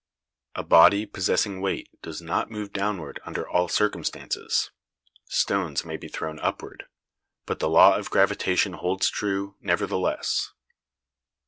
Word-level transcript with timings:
A 0.55 0.63
body 0.63 1.05
possessing 1.05 1.61
weight 1.61 1.87
does 2.01 2.23
not 2.23 2.49
move 2.49 2.73
downward 2.73 3.19
under 3.23 3.47
all 3.47 3.67
circumstances 3.67 4.71
(stones 5.29 5.85
may 5.85 5.95
be 5.95 6.07
thrown 6.07 6.39
upward), 6.39 6.87
but 7.45 7.59
the 7.59 7.69
law 7.69 7.95
of 7.95 8.09
gravitation 8.09 8.73
holds 8.73 9.11
true, 9.11 9.57
nevertheless. 9.61 10.53